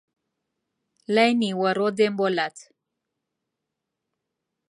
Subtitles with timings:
[1.15, 2.57] لای نیوەڕۆ دێم بۆ لات